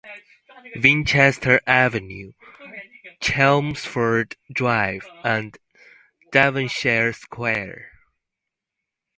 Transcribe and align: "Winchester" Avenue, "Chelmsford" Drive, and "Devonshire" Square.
"Winchester" 0.77 1.61
Avenue, 1.67 2.31
"Chelmsford" 3.19 4.35
Drive, 4.51 5.07
and 5.23 5.55
"Devonshire" 6.31 7.13
Square. 7.13 7.91